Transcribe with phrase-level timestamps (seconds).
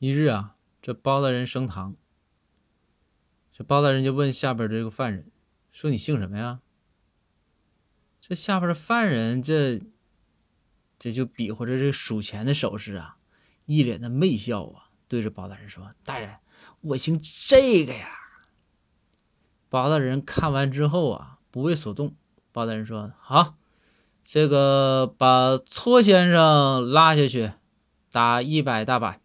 [0.00, 1.94] 一日啊这包大人升堂。
[3.52, 5.30] 这包大人就问下边这个犯人
[5.70, 6.60] 说你姓什么呀？
[8.18, 9.82] 这下边的犯人这
[10.98, 13.18] 这就比划着这数钱的手势啊
[13.66, 16.38] 一脸的媚笑啊对着包大人说大人
[16.80, 18.08] 我姓这个呀。
[19.68, 22.16] 包大人看完之后啊不为所动
[22.52, 23.58] 包大人说好
[24.24, 27.52] 这个把搓先生拉下去
[28.10, 29.20] 打一百大板